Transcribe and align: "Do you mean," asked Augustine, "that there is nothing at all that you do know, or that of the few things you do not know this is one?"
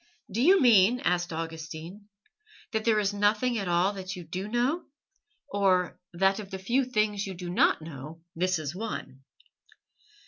"Do 0.31 0.41
you 0.41 0.59
mean," 0.59 0.99
asked 1.01 1.31
Augustine, 1.31 2.07
"that 2.71 2.85
there 2.85 2.99
is 2.99 3.13
nothing 3.13 3.59
at 3.59 3.67
all 3.67 3.93
that 3.93 4.15
you 4.15 4.23
do 4.23 4.47
know, 4.47 4.83
or 5.47 5.99
that 6.13 6.39
of 6.39 6.49
the 6.49 6.57
few 6.57 6.85
things 6.85 7.27
you 7.27 7.35
do 7.35 7.51
not 7.51 7.83
know 7.83 8.23
this 8.35 8.57
is 8.57 8.73
one?" 8.73 9.21